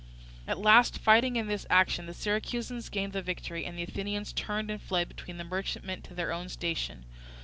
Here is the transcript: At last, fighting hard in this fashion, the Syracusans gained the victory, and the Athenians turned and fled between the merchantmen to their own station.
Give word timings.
At 0.47 0.57
last, 0.57 0.97
fighting 0.97 1.35
hard 1.35 1.43
in 1.43 1.47
this 1.47 1.65
fashion, 1.65 2.07
the 2.07 2.15
Syracusans 2.15 2.89
gained 2.89 3.13
the 3.13 3.21
victory, 3.21 3.65
and 3.65 3.77
the 3.77 3.83
Athenians 3.83 4.33
turned 4.33 4.71
and 4.71 4.81
fled 4.81 5.07
between 5.07 5.37
the 5.37 5.43
merchantmen 5.43 6.01
to 6.01 6.15
their 6.15 6.33
own 6.33 6.49
station. 6.49 7.05